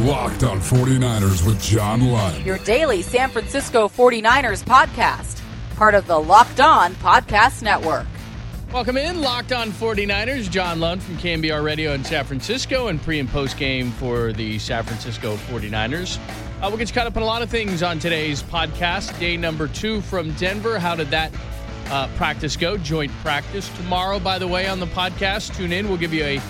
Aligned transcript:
Locked 0.00 0.44
on 0.44 0.60
49ers 0.60 1.46
with 1.46 1.60
John 1.60 2.00
Lund. 2.00 2.46
Your 2.46 2.56
daily 2.56 3.02
San 3.02 3.28
Francisco 3.28 3.86
49ers 3.86 4.64
podcast, 4.64 5.42
part 5.76 5.94
of 5.94 6.06
the 6.06 6.18
Locked 6.18 6.58
On 6.58 6.94
Podcast 6.94 7.60
Network. 7.62 8.06
Welcome 8.72 8.96
in, 8.96 9.20
Locked 9.20 9.52
On 9.52 9.70
49ers. 9.70 10.50
John 10.50 10.80
Lund 10.80 11.02
from 11.02 11.18
KNBR 11.18 11.62
Radio 11.62 11.92
in 11.92 12.02
San 12.02 12.24
Francisco 12.24 12.88
and 12.88 13.02
pre 13.02 13.18
and 13.18 13.28
post 13.28 13.58
game 13.58 13.90
for 13.90 14.32
the 14.32 14.58
San 14.58 14.84
Francisco 14.84 15.36
49ers. 15.36 16.16
Uh, 16.16 16.68
we'll 16.68 16.78
get 16.78 16.88
you 16.88 16.94
caught 16.94 17.06
up 17.06 17.18
on 17.18 17.22
a 17.22 17.26
lot 17.26 17.42
of 17.42 17.50
things 17.50 17.82
on 17.82 17.98
today's 17.98 18.42
podcast. 18.42 19.18
Day 19.20 19.36
number 19.36 19.68
two 19.68 20.00
from 20.00 20.32
Denver. 20.36 20.78
How 20.78 20.96
did 20.96 21.08
that 21.08 21.30
uh, 21.90 22.08
practice 22.16 22.56
go? 22.56 22.78
Joint 22.78 23.12
practice 23.20 23.68
tomorrow, 23.76 24.18
by 24.18 24.38
the 24.38 24.48
way, 24.48 24.66
on 24.66 24.80
the 24.80 24.86
podcast. 24.86 25.54
Tune 25.54 25.72
in. 25.72 25.88
We'll 25.88 25.98
give 25.98 26.14
you 26.14 26.24
a 26.24 26.40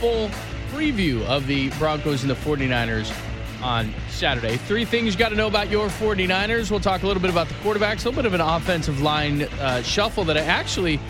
full 0.00 0.28
preview 0.70 1.24
of 1.26 1.46
the 1.46 1.68
Broncos 1.70 2.22
and 2.22 2.30
the 2.30 2.34
49ers 2.34 3.12
on 3.62 3.92
Saturday. 4.08 4.56
Three 4.56 4.84
things 4.84 5.14
you 5.14 5.18
got 5.18 5.30
to 5.30 5.34
know 5.34 5.48
about 5.48 5.68
your 5.68 5.88
49ers. 5.88 6.70
We'll 6.70 6.80
talk 6.80 7.02
a 7.02 7.06
little 7.06 7.20
bit 7.20 7.30
about 7.30 7.48
the 7.48 7.54
quarterbacks, 7.54 8.04
a 8.04 8.08
little 8.08 8.14
bit 8.14 8.26
of 8.26 8.34
an 8.34 8.40
offensive 8.40 9.02
line 9.02 9.42
uh, 9.42 9.82
shuffle 9.82 10.24
that 10.24 10.36
I 10.36 10.42
actually 10.42 11.00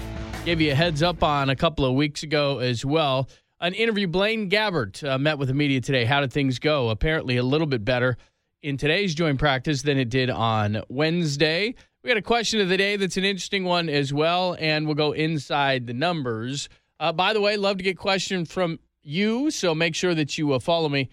gave 0.44 0.60
you 0.60 0.72
a 0.72 0.74
heads 0.74 1.02
up 1.02 1.22
on 1.22 1.50
a 1.50 1.56
couple 1.56 1.84
of 1.84 1.94
weeks 1.94 2.22
ago 2.22 2.58
as 2.58 2.84
well. 2.84 3.28
An 3.60 3.74
interview, 3.74 4.06
Blaine 4.06 4.48
Gabbert 4.48 5.06
uh, 5.06 5.18
met 5.18 5.38
with 5.38 5.48
the 5.48 5.54
media 5.54 5.80
today. 5.80 6.06
How 6.06 6.20
did 6.20 6.32
things 6.32 6.58
go? 6.58 6.88
Apparently, 6.88 7.36
a 7.36 7.42
little 7.42 7.66
bit 7.66 7.84
better 7.84 8.16
in 8.62 8.78
today's 8.78 9.14
joint 9.14 9.38
practice 9.38 9.82
than 9.82 9.98
it 9.98 10.08
did 10.08 10.30
on 10.30 10.82
Wednesday. 10.88 11.74
We 12.02 12.08
got 12.08 12.16
a 12.16 12.22
question 12.22 12.60
of 12.60 12.70
the 12.70 12.78
day 12.78 12.96
that's 12.96 13.18
an 13.18 13.24
interesting 13.24 13.64
one 13.64 13.90
as 13.90 14.12
well, 14.12 14.56
and 14.58 14.86
we'll 14.86 14.94
go 14.94 15.12
inside 15.12 15.86
the 15.86 15.92
numbers. 15.92 16.70
Uh, 16.98 17.12
by 17.12 17.34
the 17.34 17.40
way, 17.40 17.58
love 17.58 17.76
to 17.76 17.84
get 17.84 17.98
questions 17.98 18.50
from 18.50 18.78
you. 19.02 19.50
So 19.50 19.74
make 19.74 19.94
sure 19.94 20.14
that 20.14 20.36
you 20.38 20.52
uh, 20.52 20.58
follow 20.58 20.88
me 20.88 21.08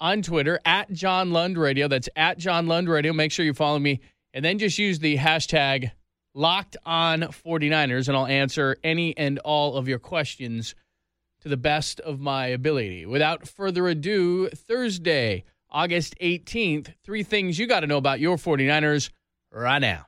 on 0.00 0.22
Twitter 0.22 0.60
at 0.64 0.92
John 0.92 1.32
Lund 1.32 1.58
Radio. 1.58 1.88
That's 1.88 2.08
at 2.16 2.38
John 2.38 2.66
Lund 2.66 2.88
Radio. 2.88 3.12
Make 3.12 3.32
sure 3.32 3.44
you 3.44 3.54
follow 3.54 3.78
me 3.78 4.00
and 4.32 4.44
then 4.44 4.58
just 4.58 4.78
use 4.78 4.98
the 4.98 5.16
hashtag 5.16 5.90
locked 6.34 6.76
on 6.84 7.22
49ers 7.22 8.08
and 8.08 8.16
I'll 8.16 8.26
answer 8.26 8.76
any 8.84 9.16
and 9.16 9.38
all 9.40 9.76
of 9.76 9.88
your 9.88 9.98
questions 9.98 10.74
to 11.40 11.48
the 11.48 11.56
best 11.56 12.00
of 12.00 12.20
my 12.20 12.46
ability. 12.46 13.06
Without 13.06 13.46
further 13.48 13.88
ado, 13.88 14.48
Thursday, 14.50 15.44
August 15.70 16.14
18th, 16.20 16.94
three 17.04 17.22
things 17.22 17.58
you 17.58 17.66
got 17.66 17.80
to 17.80 17.86
know 17.86 17.98
about 17.98 18.20
your 18.20 18.36
49ers 18.36 19.10
right 19.52 19.80
now. 19.80 20.06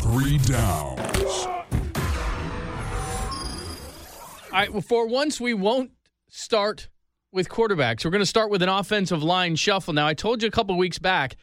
Three 0.00 0.38
downs. 0.38 1.46
All 4.52 4.58
right, 4.58 4.70
well, 4.70 4.82
for 4.82 5.06
once, 5.06 5.40
we 5.40 5.54
won't 5.54 5.92
start 6.32 6.88
with 7.30 7.48
quarterbacks. 7.48 8.04
We're 8.04 8.10
going 8.10 8.20
to 8.20 8.26
start 8.26 8.50
with 8.50 8.62
an 8.62 8.68
offensive 8.68 9.22
line 9.22 9.54
shuffle. 9.54 9.92
Now, 9.92 10.06
I 10.06 10.14
told 10.14 10.42
you 10.42 10.48
a 10.48 10.50
couple 10.50 10.76
weeks 10.76 10.98
back 10.98 11.36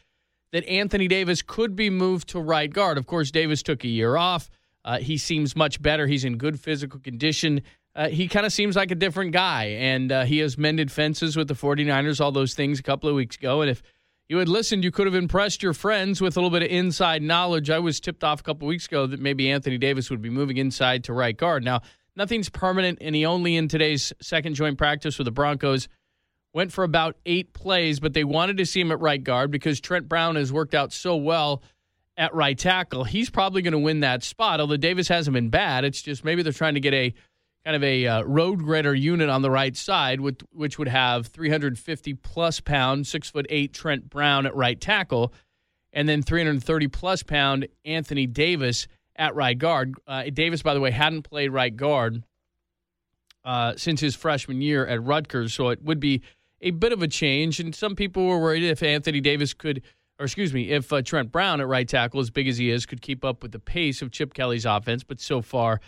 that 0.52 0.66
Anthony 0.66 1.06
Davis 1.06 1.42
could 1.42 1.76
be 1.76 1.90
moved 1.90 2.28
to 2.30 2.40
right 2.40 2.70
guard. 2.72 2.98
Of 2.98 3.06
course, 3.06 3.30
Davis 3.30 3.62
took 3.62 3.84
a 3.84 3.88
year 3.88 4.16
off. 4.16 4.50
Uh, 4.84 4.98
he 4.98 5.16
seems 5.16 5.54
much 5.54 5.80
better. 5.80 6.06
He's 6.06 6.24
in 6.24 6.38
good 6.38 6.58
physical 6.58 6.98
condition. 6.98 7.62
Uh, 7.94 8.08
he 8.08 8.26
kind 8.26 8.44
of 8.44 8.52
seems 8.52 8.76
like 8.76 8.90
a 8.90 8.94
different 8.96 9.32
guy, 9.32 9.64
and 9.66 10.10
uh, 10.10 10.24
he 10.24 10.38
has 10.38 10.58
mended 10.58 10.90
fences 10.90 11.36
with 11.36 11.48
the 11.48 11.54
49ers, 11.54 12.20
all 12.20 12.32
those 12.32 12.54
things 12.54 12.80
a 12.80 12.82
couple 12.82 13.08
of 13.08 13.14
weeks 13.14 13.36
ago. 13.36 13.60
And 13.60 13.70
if 13.70 13.82
you 14.28 14.38
had 14.38 14.48
listened, 14.48 14.82
you 14.82 14.90
could 14.90 15.06
have 15.06 15.14
impressed 15.14 15.62
your 15.62 15.74
friends 15.74 16.20
with 16.20 16.36
a 16.36 16.40
little 16.40 16.56
bit 16.56 16.62
of 16.62 16.70
inside 16.70 17.22
knowledge. 17.22 17.70
I 17.70 17.78
was 17.78 18.00
tipped 18.00 18.24
off 18.24 18.40
a 18.40 18.42
couple 18.42 18.66
of 18.66 18.70
weeks 18.70 18.86
ago 18.86 19.06
that 19.06 19.20
maybe 19.20 19.50
Anthony 19.50 19.78
Davis 19.78 20.10
would 20.10 20.22
be 20.22 20.30
moving 20.30 20.56
inside 20.56 21.04
to 21.04 21.12
right 21.12 21.36
guard. 21.36 21.62
Now, 21.64 21.82
nothing's 22.16 22.48
permanent, 22.48 22.98
and 23.00 23.14
he 23.14 23.24
only 23.24 23.56
in 23.56 23.68
today's 23.68 24.12
second 24.20 24.54
joint 24.54 24.78
practice 24.78 25.18
with 25.18 25.24
the 25.24 25.30
Broncos 25.30 25.88
went 26.52 26.72
for 26.72 26.84
about 26.84 27.16
eight 27.26 27.52
plays, 27.52 28.00
but 28.00 28.12
they 28.12 28.24
wanted 28.24 28.56
to 28.56 28.66
see 28.66 28.80
him 28.80 28.90
at 28.90 29.00
right 29.00 29.22
guard 29.22 29.50
because 29.50 29.80
Trent 29.80 30.08
Brown 30.08 30.36
has 30.36 30.52
worked 30.52 30.74
out 30.74 30.92
so 30.92 31.16
well 31.16 31.62
at 32.16 32.34
right 32.34 32.58
tackle. 32.58 33.04
He's 33.04 33.30
probably 33.30 33.62
going 33.62 33.72
to 33.72 33.78
win 33.78 34.00
that 34.00 34.22
spot, 34.22 34.60
although 34.60 34.76
Davis 34.76 35.08
hasn't 35.08 35.34
been 35.34 35.48
bad. 35.48 35.84
It's 35.84 36.02
just 36.02 36.24
maybe 36.24 36.42
they're 36.42 36.52
trying 36.52 36.74
to 36.74 36.80
get 36.80 36.94
a 36.94 37.14
kind 37.64 37.76
of 37.76 37.84
a 37.84 38.06
uh, 38.06 38.22
road 38.22 38.62
grader 38.62 38.94
unit 38.94 39.28
on 39.28 39.42
the 39.42 39.50
right 39.50 39.76
side, 39.76 40.20
which, 40.20 40.40
which 40.52 40.78
would 40.78 40.88
have 40.88 41.26
350 41.26 42.14
plus 42.14 42.60
pound, 42.60 43.06
six 43.06 43.30
foot 43.30 43.46
eight 43.48 43.72
Trent 43.72 44.10
Brown 44.10 44.46
at 44.46 44.54
right 44.56 44.80
tackle, 44.80 45.32
and 45.92 46.08
then 46.08 46.22
330 46.22 46.88
plus 46.88 47.22
pound 47.22 47.68
Anthony 47.84 48.26
Davis 48.26 48.88
at 49.20 49.34
right 49.36 49.56
guard. 49.56 49.94
Uh, 50.06 50.24
Davis, 50.32 50.62
by 50.62 50.74
the 50.74 50.80
way, 50.80 50.90
hadn't 50.90 51.22
played 51.22 51.52
right 51.52 51.76
guard 51.76 52.24
uh, 53.44 53.74
since 53.76 54.00
his 54.00 54.16
freshman 54.16 54.62
year 54.62 54.86
at 54.86 55.02
Rutgers, 55.04 55.52
so 55.52 55.68
it 55.68 55.82
would 55.82 56.00
be 56.00 56.22
a 56.62 56.70
bit 56.70 56.92
of 56.92 57.02
a 57.02 57.08
change. 57.08 57.60
And 57.60 57.74
some 57.74 57.94
people 57.94 58.26
were 58.26 58.40
worried 58.40 58.64
if 58.64 58.82
Anthony 58.82 59.20
Davis 59.20 59.52
could, 59.52 59.82
or 60.18 60.24
excuse 60.24 60.54
me, 60.54 60.70
if 60.70 60.90
uh, 60.92 61.02
Trent 61.02 61.30
Brown 61.30 61.60
at 61.60 61.68
right 61.68 61.86
tackle, 61.86 62.20
as 62.20 62.30
big 62.30 62.48
as 62.48 62.56
he 62.56 62.70
is, 62.70 62.86
could 62.86 63.02
keep 63.02 63.24
up 63.24 63.42
with 63.42 63.52
the 63.52 63.58
pace 63.58 64.00
of 64.00 64.10
Chip 64.10 64.32
Kelly's 64.32 64.64
offense. 64.64 65.04
But 65.04 65.20
so 65.20 65.42
far, 65.42 65.80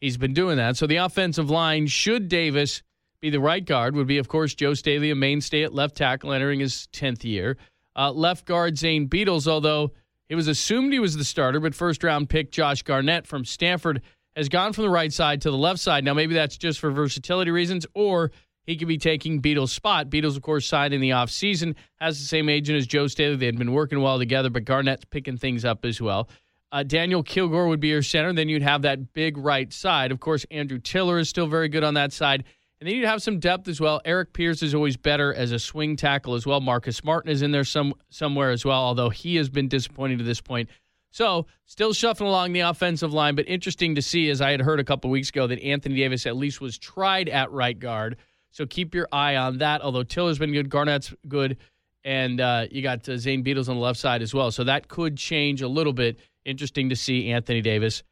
he's 0.00 0.16
been 0.16 0.34
doing 0.34 0.56
that. 0.56 0.78
So 0.78 0.86
the 0.86 0.96
offensive 0.96 1.50
line, 1.50 1.86
should 1.86 2.28
Davis 2.28 2.82
be 3.20 3.28
the 3.28 3.40
right 3.40 3.64
guard, 3.64 3.94
would 3.94 4.06
be, 4.06 4.16
of 4.16 4.28
course, 4.28 4.54
Joe 4.54 4.72
Staley, 4.72 5.10
a 5.10 5.14
mainstay 5.14 5.64
at 5.64 5.74
left 5.74 5.98
tackle, 5.98 6.32
entering 6.32 6.60
his 6.60 6.88
10th 6.94 7.24
year. 7.24 7.58
Uh, 7.94 8.10
left 8.10 8.46
guard, 8.46 8.78
Zane 8.78 9.06
Beadles, 9.06 9.46
although 9.46 9.92
it 10.30 10.36
was 10.36 10.46
assumed 10.46 10.92
he 10.92 11.00
was 11.00 11.16
the 11.16 11.24
starter, 11.24 11.58
but 11.58 11.74
first 11.74 12.04
round 12.04 12.30
pick 12.30 12.52
Josh 12.52 12.82
Garnett 12.82 13.26
from 13.26 13.44
Stanford 13.44 14.00
has 14.36 14.48
gone 14.48 14.72
from 14.72 14.84
the 14.84 14.90
right 14.90 15.12
side 15.12 15.42
to 15.42 15.50
the 15.50 15.56
left 15.56 15.80
side. 15.80 16.04
Now, 16.04 16.14
maybe 16.14 16.34
that's 16.34 16.56
just 16.56 16.78
for 16.78 16.92
versatility 16.92 17.50
reasons, 17.50 17.84
or 17.94 18.30
he 18.64 18.76
could 18.76 18.86
be 18.86 18.96
taking 18.96 19.40
Beadles' 19.40 19.72
spot. 19.72 20.08
Beadles, 20.08 20.36
of 20.36 20.42
course, 20.42 20.66
signed 20.66 20.94
in 20.94 21.00
the 21.00 21.10
offseason, 21.10 21.74
has 22.00 22.20
the 22.20 22.26
same 22.26 22.48
agent 22.48 22.78
as 22.78 22.86
Joe 22.86 23.08
Staley. 23.08 23.34
They 23.34 23.46
had 23.46 23.58
been 23.58 23.72
working 23.72 24.00
well 24.00 24.18
together, 24.18 24.50
but 24.50 24.64
Garnett's 24.64 25.04
picking 25.04 25.36
things 25.36 25.64
up 25.64 25.84
as 25.84 26.00
well. 26.00 26.28
Uh, 26.70 26.84
Daniel 26.84 27.24
Kilgore 27.24 27.66
would 27.66 27.80
be 27.80 27.88
your 27.88 28.02
center. 28.02 28.32
Then 28.32 28.48
you'd 28.48 28.62
have 28.62 28.82
that 28.82 29.12
big 29.12 29.36
right 29.36 29.72
side. 29.72 30.12
Of 30.12 30.20
course, 30.20 30.46
Andrew 30.52 30.78
Tiller 30.78 31.18
is 31.18 31.28
still 31.28 31.48
very 31.48 31.68
good 31.68 31.82
on 31.82 31.94
that 31.94 32.12
side. 32.12 32.44
And 32.80 32.88
then 32.88 32.96
you'd 32.96 33.06
have 33.06 33.22
some 33.22 33.38
depth 33.38 33.68
as 33.68 33.78
well. 33.78 34.00
Erik 34.06 34.32
Pears 34.32 34.62
is 34.62 34.74
always 34.74 34.96
better 34.96 35.34
as 35.34 35.52
a 35.52 35.58
swing 35.58 35.96
tackle 35.96 36.34
as 36.34 36.46
well. 36.46 36.60
Marcus 36.60 37.04
Martin 37.04 37.30
is 37.30 37.42
in 37.42 37.50
there 37.50 37.64
some 37.64 37.92
somewhere 38.08 38.50
as 38.50 38.64
well, 38.64 38.80
although 38.80 39.10
he 39.10 39.36
has 39.36 39.50
been 39.50 39.68
disappointing 39.68 40.16
to 40.16 40.24
this 40.24 40.40
point. 40.40 40.70
So, 41.10 41.46
still 41.66 41.92
shuffling 41.92 42.28
along 42.28 42.52
the 42.52 42.60
offensive 42.60 43.12
line, 43.12 43.34
but 43.34 43.48
interesting 43.48 43.96
to 43.96 44.02
see, 44.02 44.30
as 44.30 44.40
I 44.40 44.52
had 44.52 44.60
heard 44.60 44.80
a 44.80 44.84
couple 44.84 45.10
weeks 45.10 45.28
ago, 45.28 45.46
that 45.48 45.60
Anthony 45.60 45.96
Davis 45.96 46.24
at 46.24 46.36
least 46.36 46.60
was 46.60 46.78
tried 46.78 47.28
at 47.28 47.50
right 47.50 47.78
guard. 47.78 48.16
So 48.50 48.64
keep 48.64 48.94
your 48.94 49.08
eye 49.12 49.36
on 49.36 49.58
that. 49.58 49.82
Although 49.82 50.04
Tiller's 50.04 50.38
been 50.38 50.52
good, 50.52 50.70
Garnett's 50.70 51.12
good, 51.28 51.58
and 52.04 52.40
uh, 52.40 52.66
you 52.70 52.80
got 52.82 53.08
uh, 53.08 53.18
Zane 53.18 53.44
Beadles 53.44 53.68
on 53.68 53.76
the 53.76 53.82
left 53.82 53.98
side 53.98 54.22
as 54.22 54.32
well. 54.32 54.50
So 54.50 54.64
that 54.64 54.88
could 54.88 55.16
change 55.16 55.62
a 55.62 55.68
little 55.68 55.92
bit. 55.92 56.18
Interesting 56.44 56.88
to 56.88 56.96
see 56.96 57.30
Anthony 57.30 57.60
Davis 57.60 58.02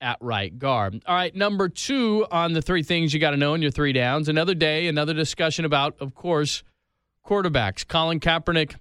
at 0.00 0.18
right 0.20 0.58
guard. 0.58 1.02
All 1.06 1.14
right, 1.14 1.34
number 1.34 1.68
two 1.68 2.26
on 2.30 2.52
the 2.52 2.62
three 2.62 2.82
things 2.82 3.12
you 3.12 3.20
got 3.20 3.30
to 3.30 3.36
know 3.36 3.54
in 3.54 3.62
your 3.62 3.70
three 3.70 3.92
downs. 3.92 4.28
Another 4.28 4.54
day, 4.54 4.86
another 4.88 5.14
discussion 5.14 5.64
about, 5.64 5.96
of 6.00 6.14
course, 6.14 6.62
quarterbacks. 7.26 7.86
Colin 7.86 8.20
Kaepernick 8.20 8.76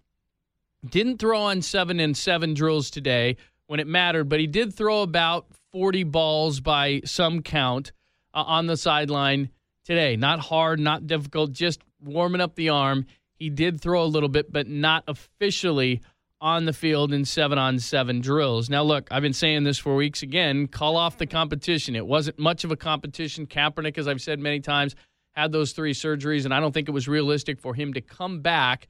didn't 0.88 1.18
throw 1.18 1.40
on 1.42 1.62
seven 1.62 2.00
and 2.00 2.16
seven 2.16 2.54
drills 2.54 2.90
today 2.90 3.38
when 3.68 3.80
it 3.80 3.88
mattered, 3.88 4.30
but 4.30 4.40
he 4.40 4.48
did 4.48 4.74
throw 4.74 5.02
about 5.02 5.48
40 5.72 6.04
balls 6.06 6.60
by 6.60 7.02
some 7.06 7.42
count 7.42 7.92
uh, 8.34 8.44
on 8.46 8.68
the 8.68 8.78
sideline 8.78 9.50
today. 9.86 10.16
Not 10.16 10.40
hard, 10.40 10.80
not 10.80 11.08
difficult, 11.08 11.52
just 11.52 11.82
warming 12.02 12.42
up 12.42 12.56
the 12.56 12.70
arm. 12.70 13.06
He 13.36 13.50
did 13.50 13.80
throw 13.82 14.04
a 14.04 14.06
little 14.06 14.30
bit, 14.30 14.52
but 14.52 14.68
not 14.68 15.04
officially 15.08 16.02
on 16.42 16.66
the 16.66 16.74
field 16.74 17.12
in 17.12 17.26
seven 17.26 17.58
on 17.58 17.80
seven 17.80 18.22
drills. 18.22 18.70
Now, 18.70 18.84
look, 18.84 19.08
I've 19.12 19.22
been 19.22 19.34
saying 19.34 19.66
this 19.66 19.78
for 19.78 19.96
weeks 19.96 20.24
again 20.24 20.68
call 20.68 20.96
off 20.96 21.18
the 21.18 21.26
competition. 21.26 21.96
It 21.96 22.08
wasn't 22.08 22.40
much 22.40 22.64
of 22.64 22.72
a 22.72 22.78
competition. 22.78 23.46
Kaepernick, 23.46 23.98
as 23.98 24.08
I've 24.08 24.22
said 24.22 24.40
many 24.40 24.60
times, 24.60 24.96
had 25.34 25.52
those 25.52 25.74
three 25.74 25.94
surgeries, 25.94 26.46
and 26.46 26.54
I 26.54 26.60
don't 26.60 26.72
think 26.74 26.88
it 26.88 26.94
was 26.94 27.08
realistic 27.08 27.60
for 27.60 27.74
him 27.74 27.94
to 27.94 28.02
come 28.02 28.42
back 28.42 28.88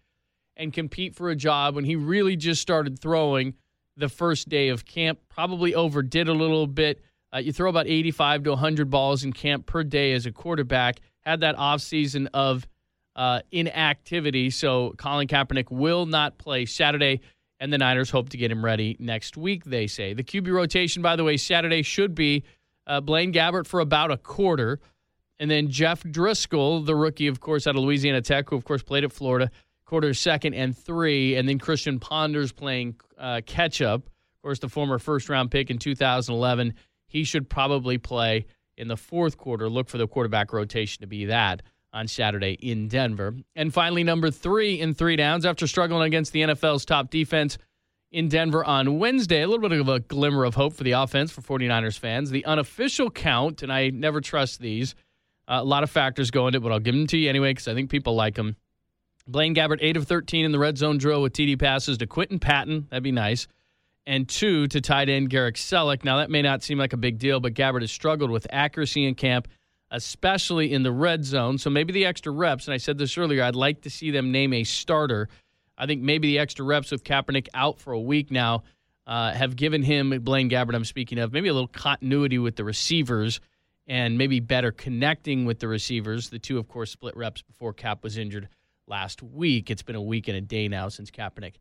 and 0.56 0.74
compete 0.74 1.16
for 1.16 1.30
a 1.30 1.36
job 1.36 1.75
when 1.75 1.86
he 1.86 1.96
really 1.96 2.36
just 2.36 2.62
started 2.62 3.00
throwing 3.00 3.56
the 3.98 4.10
first 4.10 4.48
day 4.50 4.69
of 4.69 4.86
camp. 4.86 5.19
Probably 5.30 5.74
overdid 5.74 6.28
a 6.28 6.34
little 6.34 6.68
bit 6.68 7.01
Uh, 7.31 7.38
you 7.38 7.54
throw 7.54 7.69
about 7.69 7.86
85 7.88 8.44
to 8.46 8.50
100 8.51 8.90
balls 8.90 9.24
in 9.24 9.31
camp 9.34 9.68
per 9.68 9.84
day 9.84 10.13
as 10.13 10.25
a 10.25 10.31
quarterback. 10.31 11.00
Had 11.22 11.42
that 11.42 11.56
offseason 11.57 12.28
of 12.34 12.68
uh, 13.16 13.42
inactivity, 13.51 14.50
so 14.50 14.96
Colin 14.98 15.28
Kaepernick 15.28 15.69
will 15.69 16.07
not 16.07 16.40
play 16.40 16.66
Saturday, 16.66 17.22
and 17.60 17.72
the 17.74 17.78
Niners 17.78 18.10
hope 18.10 18.30
to 18.30 18.38
get 18.38 18.52
him 18.52 18.64
ready 18.64 18.96
next 19.00 19.38
week, 19.38 19.66
they 19.66 19.88
say. 19.88 20.14
The 20.14 20.24
QB 20.24 20.52
rotation, 20.54 21.02
by 21.02 21.16
the 21.16 21.24
way, 21.24 21.38
Saturday 21.38 21.82
should 21.82 22.16
be 22.16 22.44
uh, 22.88 23.02
Blaine 23.02 23.34
Gabbert 23.34 23.68
for 23.68 23.80
about 23.80 24.12
a 24.12 24.18
quarter, 24.18 24.80
and 25.40 25.50
then 25.50 25.70
Jeff 25.70 26.04
Driskel, 26.04 26.86
the 26.86 26.96
rookie, 26.96 27.28
of 27.28 27.40
course, 27.40 27.68
out 27.68 27.76
of 27.76 27.82
Louisiana 27.84 28.22
Tech, 28.22 28.50
who, 28.50 28.56
of 28.56 28.64
course, 28.64 28.84
played 28.84 29.04
at 29.04 29.12
Florida, 29.12 29.52
quarter 29.86 30.14
second 30.14 30.54
and 30.54 30.78
three, 30.78 31.36
and 31.36 31.48
then 31.48 31.60
Christian 31.60 32.00
Ponders 32.00 32.52
playing 32.52 32.96
uh, 33.18 33.42
catch 33.46 33.82
up. 33.82 34.06
Of 34.06 34.42
course, 34.42 34.60
the 34.60 34.70
former 34.70 35.00
first 35.00 35.30
round 35.30 35.52
pick 35.52 35.70
in 35.70 35.80
2011 35.80 36.74
he 37.10 37.24
should 37.24 37.50
probably 37.50 37.98
play 37.98 38.46
in 38.78 38.88
the 38.88 38.96
fourth 38.96 39.38
quarter. 39.38 39.68
Look 39.68 39.90
for 39.90 39.98
the 39.98 40.08
quarterback 40.08 40.54
rotation 40.54 41.02
to 41.02 41.08
be 41.08 41.26
that 41.26 41.62
on 41.94 42.07
Saturday 42.07 42.53
in 42.53 42.88
Denver. 42.88 43.36
And 43.56 43.74
finally, 43.74 44.03
number 44.03 44.31
three 44.31 44.80
in 44.80 44.94
three 44.94 45.15
downs 45.15 45.45
after 45.45 45.68
struggling 45.68 46.03
against 46.03 46.33
the 46.33 46.41
NFL's 46.41 46.86
top 46.86 47.09
defense 47.09 47.57
in 48.12 48.27
Denver 48.30 48.63
on 48.63 49.00
Wednesday. 49.00 49.41
A 49.41 49.47
little 49.47 49.68
bit 49.68 49.80
of 49.80 49.88
a 49.89 50.00
glimmer 50.00 50.44
of 50.44 50.56
hope 50.56 50.74
for 50.74 50.83
the 50.83 50.91
offense 50.91 51.31
for 51.31 51.41
49ers 51.41 51.97
fans. 51.97 52.30
The 52.30 52.45
unofficial 52.45 53.09
count, 53.09 53.63
and 53.63 53.71
I 53.71 53.89
never 53.89 54.21
trust 54.21 54.59
these, 54.59 54.95
uh, 55.47 55.59
a 55.62 55.63
lot 55.63 55.83
of 55.83 55.89
factors 55.89 56.31
go 56.31 56.47
into 56.47 56.57
it, 56.57 56.62
but 56.62 56.71
I'll 56.71 56.80
give 56.80 56.95
them 56.95 57.07
to 57.07 57.18
you 57.18 57.30
anyway 57.30 57.51
because 57.51 57.68
I 57.68 57.74
think 57.74 57.89
people 57.89 58.15
like 58.15 58.36
them. 58.36 58.56
Blaine 59.27 59.53
Gabbert, 59.53 59.80
8 59.81 59.97
of 59.97 60.07
13 60.07 60.45
in 60.45 60.51
the 60.51 60.59
red 60.59 60.77
zone 60.77 60.97
drill 60.97 61.21
with 61.21 61.33
TD 61.33 61.59
passes 61.59 61.97
to 62.00 62.07
Quinton 62.07 62.39
Patton. 62.39 62.88
That'd 62.89 63.03
be 63.03 63.12
nice 63.12 63.47
and 64.09 64.27
two 64.27 64.68
to 64.68 64.81
tight 64.81 65.07
end 65.07 65.30
Garrett 65.30 65.56
Celek. 65.56 66.03
Now, 66.03 66.18
that 66.18 66.31
may 66.31 66.41
not 66.41 66.63
seem 66.63 66.80
like 66.80 66.94
a 66.94 66.97
big 66.97 67.19
deal, 67.19 67.39
but 67.39 67.53
Gabbert 67.53 67.81
has 67.81 67.91
struggled 67.91 68.31
with 68.31 68.47
accuracy 68.50 69.06
in 69.06 69.13
camp, 69.13 69.47
especially 69.91 70.74
in 70.74 70.83
the 70.83 70.91
red 70.91 71.25
zone. 71.25 71.57
So 71.57 71.69
maybe 71.69 71.94
the 71.94 72.06
extra 72.06 72.31
reps, 72.31 72.68
and 72.68 72.74
I 72.74 72.77
said 72.77 72.97
this 72.97 73.18
earlier, 73.18 73.44
I'd 73.44 73.56
like 73.56 73.81
to 73.81 73.89
see 73.89 74.12
them 74.12 74.31
name 74.31 74.53
a 74.53 74.63
starter. 74.63 75.30
I 75.77 75.86
think 75.86 76.01
maybe 76.01 76.27
the 76.27 76.39
extra 76.39 76.65
reps 76.65 76.91
with 76.91 77.03
Kaepernick 77.03 77.47
out 77.53 77.80
for 77.80 77.94
a 77.94 78.00
week 78.00 78.31
now 78.31 78.63
uh, 79.07 79.33
have 79.33 79.56
given 79.56 79.81
him, 79.81 80.12
Blaine 80.21 80.50
Gabbert, 80.50 80.75
I'm 80.75 80.86
speaking 80.86 81.18
of, 81.18 81.33
maybe 81.33 81.47
a 81.47 81.53
little 81.53 81.68
continuity 81.68 82.38
with 82.38 82.56
the 82.56 82.63
receivers 82.63 83.39
and 83.88 84.18
maybe 84.18 84.39
better 84.39 84.71
connecting 84.71 85.45
with 85.45 85.59
the 85.59 85.68
receivers. 85.68 86.30
The 86.30 86.38
two, 86.38 86.59
of 86.59 86.68
course, 86.68 86.91
split 86.91 87.18
reps 87.18 87.41
before 87.41 87.74
Cap 87.74 88.03
was 88.03 88.18
injured 88.18 88.47
last 88.86 89.24
week. 89.24 89.71
It's 89.71 89.81
been 89.81 89.95
a 89.95 90.01
week 90.01 90.27
and 90.27 90.38
a 90.38 90.41
day 90.41 90.68
now 90.68 90.89
since 90.89 91.09
Kaepernick 91.09 91.56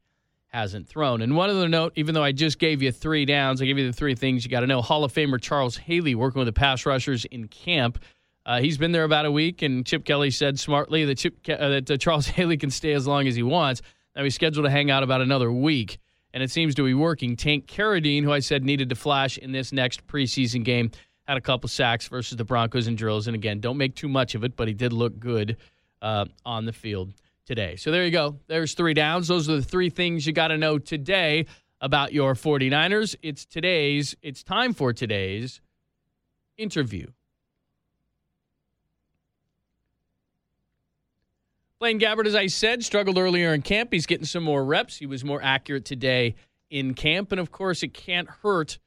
hasn't 0.48 0.88
thrown. 0.88 1.22
And 1.22 1.36
one 1.36 1.48
other 1.50 1.69
note, 1.69 1.92
even 1.96 2.14
though 2.14 2.22
I 2.22 2.32
just 2.32 2.58
gave 2.58 2.82
you 2.82 2.92
three 2.92 3.25
downs, 3.25 3.62
I 3.62 3.66
gave 3.66 3.78
you 3.78 3.86
the 3.86 3.96
three 3.96 4.14
things 4.14 4.44
you 4.44 4.50
got 4.50 4.60
to 4.60 4.66
know. 4.66 4.82
Hall 4.82 5.04
of 5.04 5.12
Famer 5.12 5.40
Charles 5.40 5.76
Haley 5.76 6.14
working 6.14 6.38
with 6.38 6.46
the 6.46 6.52
pass 6.52 6.84
rushers 6.84 7.25
in 7.26 7.48
camp. 7.48 7.98
Uh, 8.49 8.62
he's 8.62 8.79
been 8.79 8.93
there 8.93 9.05
about 9.05 9.27
a 9.27 9.31
week, 9.31 9.61
and 9.61 9.85
Chip 9.85 10.06
Kelly 10.06 10.31
said 10.31 10.59
smartly 10.59 11.05
that 11.05 11.19
Chip 11.19 11.35
uh, 11.50 11.69
that 11.69 11.91
uh, 11.91 11.99
Charles 11.99 12.27
Haley 12.29 12.56
can 12.56 12.71
stay 12.71 12.95
as 12.95 13.06
long 13.06 13.29
as 13.29 13.37
he 13.37 13.43
wants. 13.43 13.83
Now 14.17 14.25
he's 14.25 14.35
scheduled 14.35 14.65
to 14.65 14.71
hang 14.71 14.91
out 14.91 15.03
about 15.03 15.21
another 15.21 15.53
week, 15.53 15.99
and 16.33 16.43
it 16.43 16.50
seems 16.50 16.75
to 16.77 16.83
be 16.83 16.95
working. 16.95 17.37
Tank 17.37 17.67
Carradine, 17.67 18.23
who 18.23 18.33
I 18.33 18.39
said 18.39 18.65
needed 18.65 18.89
to 18.89 18.95
flash 18.95 19.37
in 19.37 19.53
this 19.53 19.71
next 19.71 20.06
preseason 20.06 20.65
game, 20.65 20.93
had 21.27 21.37
a 21.37 21.43
couple 21.43 21.69
sacks 21.69 22.09
versus 22.09 22.39
the 22.39 22.45
Broncos 22.45 22.87
and 22.87 22.97
drills. 22.97 23.27
And 23.27 23.35
again, 23.35 23.61
don't 23.61 23.77
make 23.77 23.95
too 23.95 24.09
much 24.09 24.35
of 24.35 24.45
it, 24.45 24.56
but 24.56 24.67
he 24.67 24.73
did 24.73 24.95
look 24.95 25.19
good 25.19 25.59
uh, 26.00 26.25
on 26.47 26.65
the 26.65 26.73
field 26.73 27.12
today. 27.45 27.77
So 27.77 27.91
there 27.91 28.06
you 28.06 28.11
go. 28.11 28.39
There's 28.47 28.73
three 28.73 28.95
downs. 28.95 29.29
Those 29.29 29.50
are 29.50 29.56
the 29.56 29.62
three 29.62 29.91
things 29.91 30.27
you 30.27 30.33
got 30.33 30.49
to 30.49 30.56
know 30.56 30.79
today 30.79 31.45
about 31.83 32.15
your 32.15 32.33
49ers. 32.33 33.15
It's 33.21 33.45
today's, 33.45 34.17
it's 34.23 34.43
time 34.43 34.73
for 34.73 34.95
today's 34.95 35.61
interview. 36.56 37.09
Blaine 41.80 42.00
Gabbert, 42.00 42.26
as 42.26 42.34
I 42.34 42.48
said, 42.48 42.84
struggled 42.84 43.19
earlier 43.19 43.54
in 43.54 43.62
camp. 43.62 43.92
He's 43.92 44.06
getting 44.06 44.26
some 44.26 44.42
more 44.42 44.64
reps. 44.64 44.96
He 44.96 45.06
was 45.06 45.25
more 45.25 45.40
accurate 45.40 45.84
today 45.84 46.34
in 46.70 46.94
camp. 46.94 47.30
And 47.30 47.40
of 47.40 47.52
course, 47.52 47.84
it 47.84 47.94
can't 47.94 48.28
hurt 48.28 48.80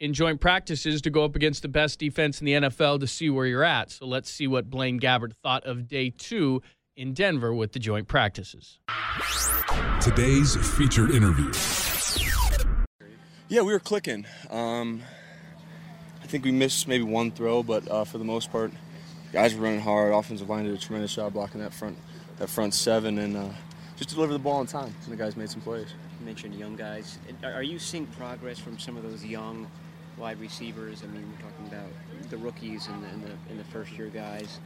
in 0.00 0.14
joint 0.14 0.40
practices 0.40 1.02
to 1.02 1.10
go 1.10 1.24
up 1.24 1.36
against 1.36 1.60
the 1.60 1.68
best 1.68 1.98
defense 1.98 2.40
in 2.40 2.46
the 2.46 2.52
NFL 2.52 3.00
to 3.00 3.06
see 3.06 3.28
where 3.28 3.44
you're 3.44 3.64
at. 3.64 3.90
So 3.90 4.06
let's 4.06 4.30
see 4.30 4.46
what 4.46 4.70
Blaine 4.70 4.98
Gabbert 4.98 5.34
thought 5.42 5.64
of 5.64 5.88
day 5.88 6.08
two 6.08 6.62
in 6.96 7.12
Denver 7.12 7.52
with 7.52 7.72
the 7.72 7.78
joint 7.78 8.08
practices. 8.08 8.78
Today's 10.00 10.56
featured 10.76 11.10
interview. 11.10 11.52
Yeah, 13.50 13.60
we 13.60 13.72
were 13.72 13.78
clicking. 13.78 14.24
Um, 14.48 15.02
I 16.22 16.26
think 16.26 16.44
we 16.46 16.52
missed 16.52 16.88
maybe 16.88 17.04
one 17.04 17.30
throw, 17.30 17.62
but 17.62 17.86
uh, 17.90 18.04
for 18.04 18.16
the 18.16 18.24
most 18.24 18.50
part, 18.50 18.72
guys 19.34 19.54
were 19.54 19.62
running 19.64 19.80
hard. 19.80 20.14
Offensive 20.14 20.48
line 20.48 20.64
did 20.64 20.74
a 20.74 20.78
tremendous 20.78 21.14
job 21.14 21.34
blocking 21.34 21.60
that 21.60 21.74
front, 21.74 21.98
that 22.38 22.48
front 22.48 22.74
seven, 22.74 23.18
and 23.18 23.36
uh, 23.36 23.48
just 23.96 24.10
deliver 24.10 24.32
the 24.32 24.38
ball 24.38 24.58
on 24.58 24.66
time. 24.66 24.94
And 25.04 25.12
the 25.12 25.16
guys 25.16 25.36
made 25.36 25.50
some 25.50 25.60
plays. 25.60 25.88
You 26.20 26.26
mentioned 26.26 26.54
young 26.54 26.76
guys. 26.76 27.18
Are 27.42 27.62
you 27.62 27.78
seeing 27.78 28.06
progress 28.06 28.58
from 28.58 28.78
some 28.78 28.96
of 28.96 29.02
those 29.02 29.24
young 29.24 29.66
wide 30.16 30.40
receivers? 30.40 31.02
I 31.02 31.06
mean, 31.06 31.30
we're 31.30 31.50
talking 31.50 31.66
about 31.66 32.30
the 32.30 32.36
rookies 32.38 32.88
and 32.88 33.02
the, 33.02 33.08
and 33.08 33.22
the, 33.22 33.32
and 33.50 33.60
the 33.60 33.64
first 33.64 33.92
year 33.92 34.08
guys 34.08 34.58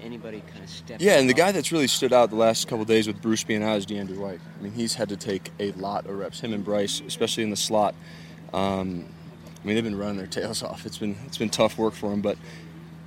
anybody 0.00 0.42
kind 0.52 0.62
of 0.62 0.70
step. 0.70 1.00
Yeah, 1.00 1.18
and 1.18 1.28
the 1.28 1.34
guy 1.34 1.52
that's 1.52 1.72
really 1.72 1.86
stood 1.86 2.12
out 2.12 2.30
the 2.30 2.36
last 2.36 2.68
couple 2.68 2.84
days 2.84 3.06
with 3.06 3.20
Bruce 3.20 3.44
being 3.44 3.62
out 3.62 3.76
is 3.76 3.86
DeAndre 3.86 4.16
White. 4.16 4.40
I 4.58 4.62
mean, 4.62 4.72
he's 4.72 4.94
had 4.94 5.08
to 5.08 5.16
take 5.16 5.50
a 5.58 5.72
lot 5.72 6.06
of 6.06 6.16
reps. 6.16 6.40
Him 6.40 6.52
and 6.52 6.64
Bryce, 6.64 7.00
especially 7.06 7.42
in 7.42 7.50
the 7.50 7.56
slot. 7.56 7.94
Um, 8.52 9.06
I 9.62 9.66
mean, 9.66 9.74
they've 9.74 9.84
been 9.84 9.98
running 9.98 10.16
their 10.16 10.26
tails 10.26 10.62
off. 10.62 10.86
It's 10.86 10.98
been 10.98 11.16
it's 11.26 11.38
been 11.38 11.50
tough 11.50 11.78
work 11.78 11.94
for 11.94 12.10
them, 12.10 12.20
but 12.20 12.38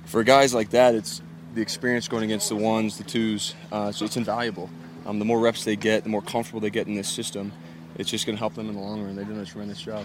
for 0.04 0.22
guys 0.24 0.54
like 0.54 0.70
that, 0.70 0.94
it's 0.94 1.22
the 1.54 1.62
experience 1.62 2.08
going 2.08 2.24
against 2.24 2.48
the 2.48 2.56
ones, 2.56 2.98
the 2.98 3.04
twos. 3.04 3.54
Uh, 3.70 3.92
so 3.92 4.04
it's 4.04 4.16
invaluable. 4.16 4.68
Um, 5.06 5.18
the 5.18 5.24
more 5.24 5.38
reps 5.38 5.64
they 5.64 5.76
get, 5.76 6.02
the 6.02 6.10
more 6.10 6.22
comfortable 6.22 6.60
they 6.60 6.70
get 6.70 6.86
in 6.86 6.94
this 6.94 7.08
system. 7.08 7.52
It's 7.96 8.10
just 8.10 8.26
going 8.26 8.36
to 8.36 8.40
help 8.40 8.54
them 8.54 8.68
in 8.68 8.74
the 8.74 8.80
long 8.80 9.02
run. 9.02 9.14
They're 9.14 9.24
doing 9.24 9.40
a 9.40 9.46
tremendous 9.46 9.80
job. 9.80 10.04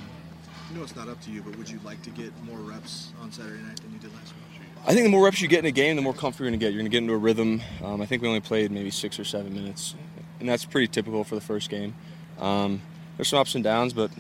I 0.70 0.76
know 0.76 0.84
it's 0.84 0.96
not 0.96 1.10
up 1.10 1.20
to 1.22 1.32
you, 1.32 1.42
but 1.42 1.56
would 1.58 1.70
you 1.70 1.80
like 1.84 2.02
to 2.04 2.12
get 2.12 2.32
more 2.44 2.60
reps 2.60 3.12
on 3.22 3.32
Saturday 3.32 3.62
night 3.64 3.78
than 3.82 3.92
you 3.92 4.00
did 4.00 4.14
last 4.14 4.34
week? 4.34 4.44
I 4.86 4.94
think 4.94 5.04
the 5.04 5.10
more 5.10 5.24
reps 5.24 5.42
you 5.42 5.48
get 5.48 5.60
in 5.60 5.66
a 5.66 5.72
game, 5.72 5.96
the 5.96 6.02
more 6.02 6.14
comfortable 6.14 6.46
you're 6.46 6.52
going 6.52 6.60
to 6.60 6.66
get. 6.66 6.74
You're 6.74 6.82
going 6.82 6.92
to 6.92 6.96
get 6.96 7.00
into 7.00 7.14
a 7.14 7.18
rhythm. 7.18 7.62
Um, 7.84 8.02
I 8.02 8.06
think 8.06 8.22
we 8.22 8.28
only 8.28 8.40
played 8.40 8.72
maybe 8.72 8.92
six 8.92 9.20
or 9.20 9.24
seven 9.24 9.54
minutes, 9.54 9.96
and 10.40 10.48
that's 10.48 10.66
pretty 10.66 10.88
typical 10.88 11.24
for 11.24 11.36
the 11.36 11.42
first 11.42 11.70
game. 11.70 11.96
Um, 12.40 12.82
there's 13.18 13.28
some 13.28 13.40
ups 13.40 13.56
and 13.56 13.64
downs, 13.64 13.94
but 13.94 14.12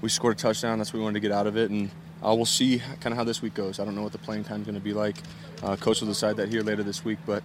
we 0.00 0.08
scored 0.08 0.36
a 0.36 0.38
touchdown. 0.38 0.78
That's 0.78 0.92
what 0.92 0.98
we 0.98 1.04
wanted 1.04 1.14
to 1.14 1.20
get 1.20 1.32
out 1.32 1.46
of 1.46 1.56
it, 1.56 1.70
and 1.70 1.90
uh, 2.24 2.34
we'll 2.34 2.44
see 2.44 2.80
kind 3.00 3.12
of 3.12 3.16
how 3.16 3.24
this 3.24 3.42
week 3.42 3.54
goes. 3.54 3.80
I 3.80 3.84
don't 3.84 3.94
know 3.94 4.02
what 4.02 4.12
the 4.12 4.18
playing 4.18 4.44
time 4.44 4.60
is 4.60 4.66
going 4.66 4.74
to 4.74 4.80
be 4.80 4.92
like. 4.92 5.16
Uh, 5.62 5.76
Coach 5.76 6.00
will 6.00 6.08
decide 6.08 6.36
that 6.36 6.48
here 6.48 6.62
later 6.62 6.82
this 6.82 7.04
week, 7.04 7.18
but 7.26 7.42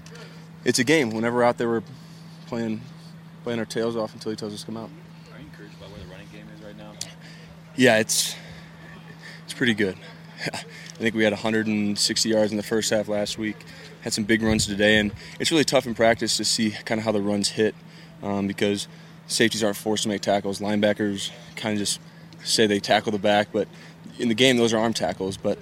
it's 0.63 0.79
a 0.79 0.83
game. 0.83 1.11
Whenever 1.11 1.37
we're 1.37 1.43
out 1.43 1.57
there, 1.57 1.69
we're 1.69 1.83
playing 2.47 2.81
playing 3.43 3.59
our 3.59 3.65
tails 3.65 3.95
off 3.95 4.13
until 4.13 4.31
he 4.31 4.35
tells 4.35 4.53
us 4.53 4.61
to 4.61 4.65
come 4.65 4.77
out. 4.77 4.89
Are 5.31 5.39
you 5.39 5.45
encouraged 5.45 5.79
by 5.79 5.85
where 5.85 5.99
the 5.99 6.05
running 6.07 6.27
game 6.33 6.47
is 6.55 6.63
right 6.63 6.77
now? 6.77 6.93
Yeah, 7.75 7.99
it's 7.99 8.35
it's 9.45 9.53
pretty 9.53 9.73
good. 9.73 9.97
I 10.53 10.97
think 10.97 11.15
we 11.15 11.23
had 11.23 11.33
160 11.33 12.29
yards 12.29 12.51
in 12.51 12.57
the 12.57 12.63
first 12.63 12.89
half 12.89 13.07
last 13.07 13.37
week. 13.37 13.57
Had 14.01 14.13
some 14.13 14.23
big 14.23 14.41
runs 14.41 14.65
today, 14.65 14.97
and 14.97 15.11
it's 15.39 15.51
really 15.51 15.63
tough 15.63 15.85
in 15.85 15.93
practice 15.93 16.37
to 16.37 16.45
see 16.45 16.71
kind 16.85 16.99
of 16.99 17.05
how 17.05 17.11
the 17.11 17.21
runs 17.21 17.49
hit 17.49 17.75
um, 18.23 18.47
because 18.47 18.87
safeties 19.27 19.63
aren't 19.63 19.77
forced 19.77 20.03
to 20.03 20.09
make 20.09 20.21
tackles. 20.21 20.59
Linebackers 20.59 21.31
kind 21.55 21.73
of 21.73 21.79
just 21.79 21.99
say 22.43 22.67
they 22.67 22.79
tackle 22.79 23.11
the 23.11 23.19
back, 23.19 23.49
but 23.51 23.67
in 24.19 24.29
the 24.29 24.35
game, 24.35 24.57
those 24.57 24.73
are 24.73 24.77
arm 24.77 24.93
tackles. 24.93 25.37
But 25.37 25.57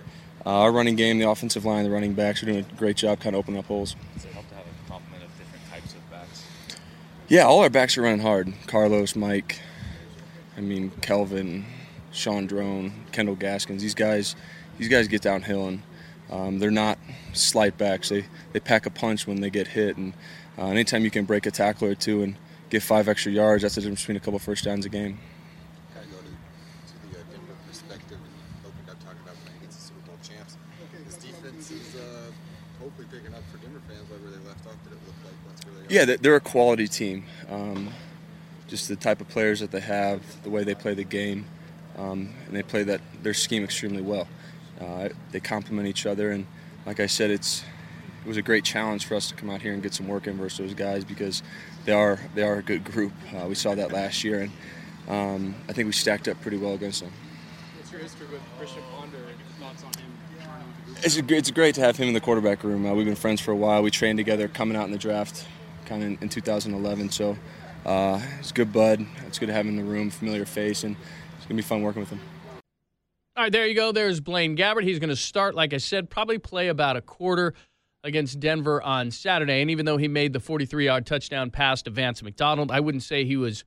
uh, 0.45 0.49
our 0.49 0.71
running 0.71 0.95
game, 0.95 1.19
the 1.19 1.29
offensive 1.29 1.65
line, 1.65 1.83
the 1.83 1.91
running 1.91 2.13
backs 2.13 2.43
are 2.43 2.45
doing 2.45 2.59
a 2.59 2.75
great 2.75 2.97
job 2.97 3.19
kind 3.19 3.35
of 3.35 3.39
opening 3.39 3.59
up 3.59 3.65
holes. 3.65 3.95
Does 4.15 4.25
it 4.25 4.33
help 4.33 4.47
to 4.49 4.55
have 4.55 4.65
a 4.65 4.89
complement 4.89 5.23
of 5.23 5.37
different 5.37 5.69
types 5.69 5.93
of 5.93 6.11
backs? 6.11 6.45
Yeah, 7.27 7.43
all 7.43 7.59
our 7.59 7.69
backs 7.69 7.97
are 7.97 8.01
running 8.01 8.21
hard. 8.21 8.53
Carlos, 8.67 9.15
Mike, 9.15 9.59
I 10.57 10.61
mean, 10.61 10.91
Kelvin, 11.01 11.65
Shaun 12.11 12.45
Draughn, 12.45 12.93
Kendall 13.11 13.35
Gaskins. 13.35 13.81
These 13.81 13.95
guys 13.95 14.35
these 14.77 14.87
guys 14.87 15.07
get 15.07 15.21
downhill 15.21 15.67
and 15.67 15.83
um, 16.31 16.59
they're 16.59 16.71
not 16.71 16.97
slight 17.33 17.77
backs. 17.77 18.09
They 18.09 18.25
they 18.53 18.59
pack 18.59 18.85
a 18.85 18.89
punch 18.89 19.27
when 19.27 19.41
they 19.41 19.49
get 19.49 19.67
hit, 19.67 19.97
and 19.97 20.13
uh, 20.57 20.67
anytime 20.67 21.03
you 21.03 21.11
can 21.11 21.25
break 21.25 21.45
a 21.45 21.51
tackle 21.51 21.87
or 21.87 21.95
two 21.95 22.23
and 22.23 22.35
get 22.69 22.81
five 22.81 23.07
extra 23.07 23.31
yards, 23.31 23.61
that's 23.61 23.75
the 23.75 23.81
difference 23.81 24.01
between 24.01 24.17
a 24.17 24.19
couple 24.19 24.39
first 24.39 24.63
downs 24.63 24.85
a 24.85 24.89
game. 24.89 25.19
Kind 25.93 26.05
of 26.05 26.11
go 26.11 26.17
to, 26.17 26.23
to 26.23 27.13
the 27.13 27.19
uh, 27.19 27.23
Denver 27.31 27.55
perspective 27.67 28.17
and 28.17 28.65
opened 28.65 28.89
up 28.89 29.03
talking 29.03 29.21
about 29.21 29.35
playing 29.43 29.59
against 29.59 29.79
the 29.79 29.85
Super 29.87 30.07
Bowl 30.07 30.17
champs. 30.23 30.57
This 31.05 31.17
defense 31.17 31.71
is 31.71 31.95
uh, 31.95 32.31
hopefully 32.83 33.07
picking 33.09 33.33
up 33.33 33.41
for 33.49 33.57
Denver 33.57 33.81
fans 33.87 34.09
right 34.11 34.21
where 34.21 34.31
they 34.31 34.45
left 34.45 34.67
off. 34.67 34.75
Did 34.83 34.93
it 34.93 34.99
look 35.07 35.15
like 35.23 35.33
that's 35.47 35.65
where 35.65 35.75
they 35.75 35.95
are? 35.95 36.07
Yeah, 36.07 36.17
they're 36.19 36.35
a 36.35 36.41
quality 36.41 36.87
team. 36.87 37.23
Um, 37.49 37.89
just 38.67 38.89
the 38.89 38.95
type 38.95 39.21
of 39.21 39.29
players 39.29 39.61
that 39.61 39.71
they 39.71 39.79
have, 39.79 40.21
the 40.43 40.49
way 40.49 40.63
they 40.63 40.75
play 40.75 40.93
the 40.93 41.03
game, 41.03 41.45
um, 41.97 42.33
and 42.47 42.55
they 42.55 42.63
play 42.63 42.83
that 42.83 43.01
their 43.21 43.33
scheme 43.33 43.63
extremely 43.63 44.01
well. 44.01 44.27
Uh, 44.81 45.09
they 45.31 45.39
complement 45.39 45.87
each 45.87 46.05
other, 46.05 46.31
and 46.31 46.45
like 46.85 46.99
I 46.99 47.05
said, 47.05 47.31
it's 47.31 47.63
it 48.25 48.27
was 48.27 48.37
a 48.37 48.41
great 48.41 48.63
challenge 48.63 49.05
for 49.05 49.15
us 49.15 49.29
to 49.29 49.35
come 49.35 49.49
out 49.49 49.61
here 49.61 49.73
and 49.73 49.83
get 49.83 49.93
some 49.93 50.07
work 50.07 50.27
in 50.27 50.37
versus 50.37 50.57
those 50.57 50.73
guys 50.73 51.05
because 51.05 51.43
they 51.85 51.93
are 51.93 52.19
they 52.35 52.43
are 52.43 52.55
a 52.55 52.63
good 52.63 52.83
group. 52.83 53.13
Uh, 53.33 53.47
we 53.47 53.55
saw 53.55 53.75
that 53.75 53.91
last 53.93 54.23
year, 54.23 54.41
and 54.41 54.51
um, 55.07 55.55
I 55.69 55.73
think 55.73 55.85
we 55.85 55.93
stacked 55.93 56.27
up 56.27 56.41
pretty 56.41 56.57
well 56.57 56.73
against 56.73 57.01
them. 57.01 57.13
What's 58.03 58.19
your 58.19 58.27
history 58.27 58.37
with 58.37 58.57
Christian 58.59 58.83
Ponder? 58.93 59.17
Thoughts 59.61 59.83
on 59.85 59.91
him? 59.93 60.11
It's, 61.03 61.15
it's 61.15 61.51
great 61.51 61.73
to 61.75 61.81
have 61.81 61.95
him 61.95 62.09
in 62.09 62.13
the 62.13 62.19
quarterback 62.19 62.61
room. 62.65 62.85
Uh, 62.85 62.93
we've 62.93 63.05
been 63.05 63.15
friends 63.15 63.39
for 63.39 63.51
a 63.51 63.55
while. 63.55 63.81
We 63.81 63.91
trained 63.91 64.17
together 64.17 64.49
coming 64.49 64.75
out 64.75 64.83
in 64.83 64.91
the 64.91 64.97
draft, 64.97 65.45
kind 65.85 66.03
of 66.03 66.09
in, 66.09 66.17
in 66.23 66.27
2011. 66.27 67.11
So 67.11 67.37
uh, 67.85 68.19
it's 68.39 68.51
a 68.51 68.53
good 68.53 68.73
bud. 68.73 69.05
It's 69.25 69.39
good 69.39 69.45
to 69.45 69.53
have 69.53 69.65
him 69.65 69.77
in 69.77 69.85
the 69.85 69.89
room, 69.89 70.09
familiar 70.09 70.43
face, 70.43 70.83
and 70.83 70.97
it's 71.37 71.45
gonna 71.45 71.55
be 71.55 71.61
fun 71.61 71.81
working 71.81 72.01
with 72.01 72.09
him. 72.09 72.19
All 73.37 73.43
right, 73.43 73.51
there 73.53 73.65
you 73.65 73.73
go. 73.73 73.93
There's 73.93 74.19
Blaine 74.19 74.57
Gabbert. 74.57 74.83
He's 74.83 74.99
going 74.99 75.09
to 75.09 75.15
start, 75.15 75.55
like 75.55 75.73
I 75.73 75.77
said, 75.77 76.09
probably 76.09 76.37
play 76.37 76.67
about 76.67 76.97
a 76.97 77.01
quarter 77.01 77.53
against 78.03 78.39
Denver 78.39 78.79
on 78.83 79.11
Saturday. 79.11 79.61
And 79.61 79.71
even 79.71 79.85
though 79.85 79.97
he 79.97 80.07
made 80.07 80.33
the 80.33 80.39
43 80.39 80.85
yard 80.85 81.05
touchdown 81.05 81.49
pass 81.49 81.81
to 81.83 81.89
Vance 81.89 82.21
McDonald, 82.21 82.69
I 82.69 82.81
wouldn't 82.81 83.01
say 83.01 83.23
he 83.23 83.37
was 83.37 83.63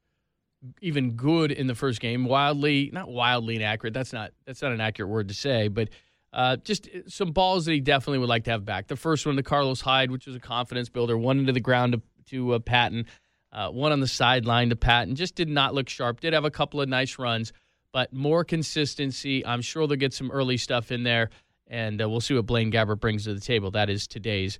even 0.80 1.12
good 1.12 1.52
in 1.52 1.66
the 1.66 1.74
first 1.74 2.00
game. 2.00 2.24
Wildly, 2.24 2.90
not 2.92 3.08
wildly 3.08 3.56
inaccurate. 3.56 3.94
That's 3.94 4.12
not 4.12 4.32
that's 4.46 4.62
not 4.62 4.72
an 4.72 4.80
accurate 4.80 5.10
word 5.10 5.28
to 5.28 5.34
say, 5.34 5.68
but 5.68 5.88
uh, 6.32 6.56
just 6.56 6.88
some 7.08 7.32
balls 7.32 7.64
that 7.64 7.72
he 7.72 7.80
definitely 7.80 8.18
would 8.18 8.28
like 8.28 8.44
to 8.44 8.50
have 8.50 8.64
back. 8.64 8.88
The 8.88 8.96
first 8.96 9.24
one 9.24 9.36
to 9.36 9.42
Carlos 9.42 9.80
Hyde, 9.80 10.10
which 10.10 10.26
was 10.26 10.36
a 10.36 10.40
confidence 10.40 10.88
builder, 10.88 11.16
one 11.16 11.38
into 11.38 11.52
the 11.52 11.60
ground 11.60 11.94
to, 11.94 12.02
to 12.26 12.54
uh, 12.54 12.58
Patton, 12.58 13.06
uh, 13.52 13.70
one 13.70 13.90
on 13.90 14.00
the 14.00 14.08
sideline 14.08 14.68
to 14.68 14.76
Patton. 14.76 15.14
Just 15.14 15.34
did 15.34 15.48
not 15.48 15.72
look 15.72 15.88
sharp. 15.88 16.20
Did 16.20 16.34
have 16.34 16.44
a 16.44 16.50
couple 16.50 16.80
of 16.80 16.88
nice 16.88 17.18
runs, 17.18 17.54
but 17.90 18.12
more 18.12 18.44
consistency. 18.44 19.46
I'm 19.46 19.62
sure 19.62 19.86
they'll 19.86 19.96
get 19.96 20.12
some 20.12 20.30
early 20.30 20.58
stuff 20.58 20.92
in 20.92 21.04
there, 21.04 21.30
and 21.66 22.02
uh, 22.02 22.08
we'll 22.08 22.20
see 22.20 22.34
what 22.34 22.44
Blaine 22.44 22.70
Gabbert 22.70 23.00
brings 23.00 23.24
to 23.24 23.32
the 23.32 23.40
table. 23.40 23.70
That 23.70 23.88
is 23.88 24.06
today's 24.06 24.58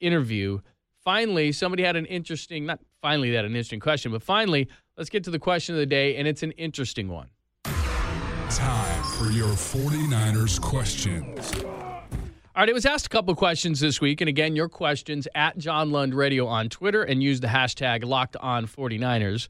interview. 0.00 0.60
Finally, 1.04 1.52
somebody 1.52 1.82
had 1.82 1.96
an 1.96 2.06
interesting, 2.06 2.64
not 2.64 2.80
finally, 3.02 3.32
that 3.32 3.44
an 3.44 3.52
interesting 3.52 3.80
question, 3.80 4.12
but 4.12 4.22
finally, 4.22 4.68
let's 4.98 5.08
get 5.08 5.24
to 5.24 5.30
the 5.30 5.38
question 5.38 5.74
of 5.74 5.78
the 5.78 5.86
day, 5.86 6.16
and 6.16 6.28
it's 6.28 6.42
an 6.42 6.50
interesting 6.52 7.08
one. 7.08 7.28
Time 7.64 9.04
for 9.16 9.30
your 9.30 9.48
49ers 9.48 10.60
questions. 10.60 11.52
All 11.64 12.62
right, 12.62 12.68
it 12.68 12.74
was 12.74 12.84
asked 12.84 13.06
a 13.06 13.08
couple 13.08 13.34
questions 13.36 13.78
this 13.78 14.00
week. 14.00 14.20
And 14.20 14.28
again, 14.28 14.56
your 14.56 14.68
questions 14.68 15.28
at 15.34 15.56
John 15.58 15.92
Lund 15.92 16.12
Radio 16.12 16.46
on 16.46 16.68
Twitter 16.68 17.04
and 17.04 17.22
use 17.22 17.38
the 17.38 17.46
hashtag 17.46 18.04
locked 18.04 18.36
on 18.38 18.66
49ers. 18.66 19.46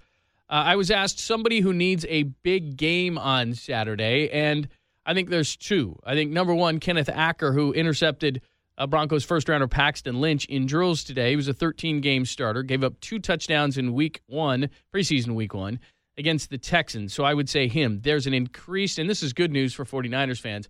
Uh, 0.50 0.52
I 0.52 0.76
was 0.76 0.90
asked 0.90 1.18
somebody 1.18 1.60
who 1.60 1.72
needs 1.72 2.04
a 2.08 2.24
big 2.24 2.76
game 2.76 3.16
on 3.16 3.54
Saturday, 3.54 4.28
and 4.30 4.68
I 5.06 5.14
think 5.14 5.30
there's 5.30 5.56
two. 5.56 5.98
I 6.04 6.14
think 6.14 6.32
number 6.32 6.54
one, 6.54 6.80
Kenneth 6.80 7.08
Acker, 7.08 7.52
who 7.52 7.72
intercepted 7.72 8.42
uh, 8.78 8.86
Broncos 8.86 9.24
first 9.24 9.48
rounder 9.48 9.68
Paxton 9.68 10.20
Lynch 10.20 10.46
in 10.46 10.64
drills 10.64 11.04
today. 11.04 11.30
He 11.30 11.36
was 11.36 11.48
a 11.48 11.52
13 11.52 12.00
game 12.00 12.24
starter, 12.24 12.62
gave 12.62 12.84
up 12.84 12.98
two 13.00 13.18
touchdowns 13.18 13.76
in 13.76 13.92
week 13.92 14.22
one, 14.26 14.70
preseason 14.94 15.34
week 15.34 15.52
one, 15.52 15.80
against 16.16 16.48
the 16.48 16.58
Texans. 16.58 17.12
So 17.12 17.24
I 17.24 17.34
would 17.34 17.48
say 17.48 17.68
him. 17.68 18.00
There's 18.02 18.26
an 18.26 18.34
increased, 18.34 18.98
and 18.98 19.10
this 19.10 19.22
is 19.22 19.32
good 19.32 19.52
news 19.52 19.74
for 19.74 19.84
49ers 19.84 20.40
fans, 20.40 20.68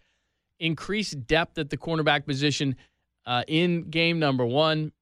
increased 0.58 1.26
depth 1.26 1.58
at 1.58 1.70
the 1.70 1.76
cornerback 1.76 2.26
position 2.26 2.76
uh, 3.26 3.44
in 3.46 3.90
game 3.90 4.18
number 4.18 4.44
one. 4.44 4.92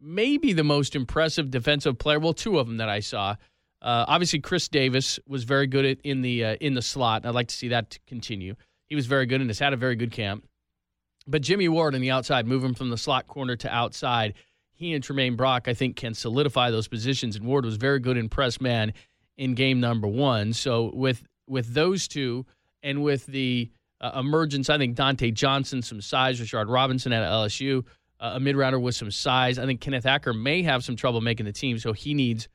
Maybe 0.00 0.52
the 0.52 0.64
most 0.64 0.96
impressive 0.96 1.50
defensive 1.50 1.98
player. 1.98 2.18
Well, 2.18 2.34
two 2.34 2.58
of 2.58 2.66
them 2.66 2.78
that 2.78 2.88
I 2.88 3.00
saw. 3.00 3.36
Uh, 3.80 4.04
obviously, 4.08 4.40
Chris 4.40 4.68
Davis 4.68 5.20
was 5.26 5.44
very 5.44 5.66
good 5.66 5.84
at, 5.84 5.98
in 6.02 6.20
the 6.20 6.44
uh, 6.44 6.54
in 6.56 6.74
the 6.74 6.82
slot. 6.82 7.24
I'd 7.24 7.34
like 7.34 7.48
to 7.48 7.54
see 7.54 7.68
that 7.68 7.98
continue. 8.06 8.54
He 8.86 8.96
was 8.96 9.06
very 9.06 9.24
good 9.24 9.40
and 9.40 9.48
has 9.48 9.58
had 9.58 9.72
a 9.72 9.76
very 9.76 9.94
good 9.94 10.10
camp. 10.10 10.46
But 11.26 11.42
Jimmy 11.42 11.68
Ward 11.68 11.94
on 11.94 12.00
the 12.00 12.10
outside, 12.10 12.46
move 12.46 12.62
him 12.62 12.74
from 12.74 12.90
the 12.90 12.98
slot 12.98 13.26
corner 13.26 13.56
to 13.56 13.74
outside, 13.74 14.34
he 14.72 14.92
and 14.92 15.02
Tramaine 15.02 15.36
Brock, 15.36 15.68
I 15.68 15.74
think, 15.74 15.96
can 15.96 16.14
solidify 16.14 16.70
those 16.70 16.88
positions. 16.88 17.36
And 17.36 17.46
Ward 17.46 17.64
was 17.64 17.76
very 17.76 18.00
good 18.00 18.16
in 18.16 18.28
press 18.28 18.60
man 18.60 18.92
in 19.36 19.54
game 19.54 19.80
number 19.80 20.08
one. 20.08 20.52
So 20.52 20.90
with 20.94 21.24
with 21.46 21.74
those 21.74 22.08
two, 22.08 22.44
and 22.82 23.02
with 23.02 23.26
the 23.26 23.70
uh, 24.00 24.12
emergence, 24.16 24.68
I 24.68 24.78
think 24.78 24.96
Dontae 24.96 25.32
Johnson, 25.32 25.82
some 25.82 26.00
size, 26.00 26.40
Rashard 26.40 26.68
Robinson 26.68 27.12
at 27.12 27.22
LSU, 27.22 27.84
uh, 28.20 28.32
a 28.34 28.40
mid 28.40 28.56
rounder 28.56 28.78
with 28.78 28.94
some 28.94 29.10
size. 29.10 29.58
I 29.58 29.66
think 29.66 29.80
Kenneth 29.80 30.06
Acker 30.06 30.34
may 30.34 30.62
have 30.62 30.84
some 30.84 30.96
trouble 30.96 31.20
making 31.20 31.46
the 31.46 31.52
team, 31.52 31.78
so 31.78 31.92
he 31.92 32.14
needs 32.14 32.48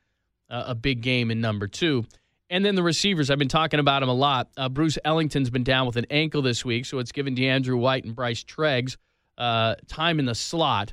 uh, 0.48 0.64
a 0.68 0.74
big 0.74 1.00
game 1.00 1.30
in 1.30 1.40
number 1.40 1.66
two. 1.66 2.04
And 2.50 2.64
then 2.64 2.74
the 2.74 2.82
receivers, 2.82 3.30
I've 3.30 3.38
been 3.38 3.48
talking 3.48 3.78
about 3.78 4.02
him 4.02 4.08
a 4.08 4.14
lot. 4.14 4.48
Uh, 4.56 4.68
Bruce 4.68 4.98
Ellington's 5.04 5.50
been 5.50 5.62
down 5.62 5.86
with 5.86 5.96
an 5.96 6.06
ankle 6.10 6.42
this 6.42 6.64
week, 6.64 6.84
so 6.84 6.98
it's 6.98 7.12
given 7.12 7.36
DeAndrew 7.36 7.78
White 7.78 8.04
and 8.04 8.14
Bryce 8.14 8.42
Treggs 8.42 8.96
uh, 9.38 9.76
time 9.86 10.18
in 10.18 10.24
the 10.24 10.34
slot. 10.34 10.92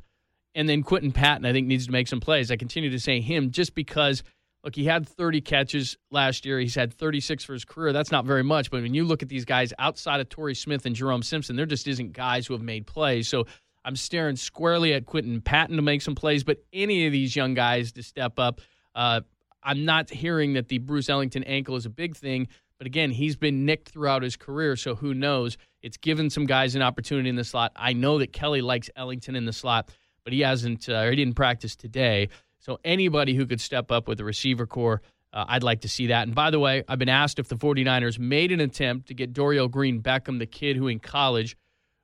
And 0.53 0.69
then 0.69 0.83
Quinton 0.83 1.11
Patton, 1.11 1.45
I 1.45 1.51
think, 1.53 1.65
needs 1.65 1.87
to 1.87 1.91
make 1.91 2.07
some 2.07 2.19
plays. 2.19 2.51
I 2.51 2.57
continue 2.57 2.91
to 2.91 2.99
say 2.99 3.21
him 3.21 3.49
just 3.49 3.73
because, 3.73 4.21
look, 4.63 4.75
he 4.75 4.85
had 4.85 5.09
30 5.09 5.41
catches 5.41 5.97
last 6.11 6.45
year. 6.45 6.59
He's 6.59 6.75
had 6.75 6.93
36 6.93 7.43
for 7.43 7.53
his 7.53 7.65
career. 7.65 7.91
That's 7.91 8.11
not 8.11 8.25
very 8.25 8.43
much. 8.43 8.69
But 8.69 8.83
when 8.83 8.93
you 8.93 9.03
look 9.03 9.23
at 9.23 9.29
these 9.29 9.45
guys 9.45 9.73
outside 9.79 10.19
of 10.19 10.29
Torrey 10.29 10.55
Smith 10.55 10.85
and 10.85 10.95
Jerome 10.95 11.23
Simpson, 11.23 11.55
there 11.55 11.65
just 11.65 11.87
isn't 11.87 12.13
guys 12.13 12.45
who 12.45 12.53
have 12.53 12.61
made 12.63 12.85
plays. 12.85 13.27
So 13.27 13.45
I'm 13.83 13.95
staring 13.95 14.35
squarely 14.35 14.93
at 14.93 15.07
Quinton 15.07 15.41
Patton 15.41 15.75
to 15.75 15.81
make 15.81 16.03
some 16.03 16.13
plays, 16.13 16.43
but 16.43 16.63
any 16.71 17.07
of 17.07 17.11
these 17.11 17.35
young 17.35 17.55
guys 17.55 17.93
to 17.93 18.03
step 18.03 18.37
up. 18.37 18.61
Uh, 18.93 19.21
I'm 19.63 19.85
not 19.85 20.09
hearing 20.09 20.53
that 20.53 20.69
the 20.69 20.77
Bruce 20.77 21.09
Ellington 21.09 21.43
ankle 21.43 21.75
is 21.75 21.85
a 21.85 21.89
big 21.89 22.15
thing, 22.15 22.47
but 22.77 22.87
again, 22.87 23.11
he's 23.11 23.35
been 23.35 23.65
nicked 23.65 23.89
throughout 23.89 24.21
his 24.21 24.35
career, 24.35 24.75
so 24.75 24.95
who 24.95 25.13
knows? 25.13 25.57
It's 25.81 25.97
given 25.97 26.29
some 26.29 26.45
guys 26.45 26.75
an 26.75 26.81
opportunity 26.81 27.29
in 27.29 27.35
the 27.35 27.43
slot. 27.43 27.71
I 27.75 27.93
know 27.93 28.19
that 28.19 28.33
Kelly 28.33 28.61
likes 28.61 28.89
Ellington 28.95 29.35
in 29.35 29.45
the 29.45 29.53
slot, 29.53 29.89
but 30.23 30.33
he 30.33 30.41
hasn't, 30.41 30.87
uh, 30.87 31.09
he 31.09 31.15
didn't 31.15 31.35
practice 31.35 31.75
today. 31.75 32.29
So 32.59 32.79
anybody 32.83 33.33
who 33.33 33.45
could 33.45 33.61
step 33.61 33.91
up 33.91 34.07
with 34.07 34.17
the 34.17 34.25
receiver 34.25 34.67
corps, 34.67 35.01
uh, 35.33 35.45
I'd 35.47 35.63
like 35.63 35.81
to 35.81 35.89
see 35.89 36.07
that. 36.07 36.23
And 36.23 36.35
by 36.35 36.51
the 36.51 36.59
way, 36.59 36.83
I've 36.87 36.99
been 36.99 37.09
asked 37.09 37.39
if 37.39 37.47
the 37.47 37.57
49ers 37.57 38.19
made 38.19 38.51
an 38.51 38.59
attempt 38.59 39.07
to 39.07 39.13
get 39.13 39.33
Dorial 39.33 39.69
Green 39.69 40.01
Beckham, 40.01 40.39
the 40.39 40.45
kid 40.45 40.77
who 40.77 40.87
in 40.87 40.99
college 40.99 41.57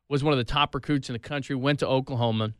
was 0.09 0.23
one 0.23 0.33
of 0.33 0.37
the 0.37 0.43
top 0.43 0.75
recruits 0.75 1.09
in 1.09 1.13
the 1.13 1.19
country, 1.19 1.55
went 1.55 1.79
to 1.79 1.87
Oklahoma, 1.87 2.53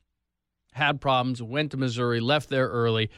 had 0.72 1.02
problems, 1.02 1.42
went 1.42 1.72
to 1.72 1.78
Missouri, 1.78 2.20
left 2.20 2.50
there 2.50 2.68
early. 2.68 3.10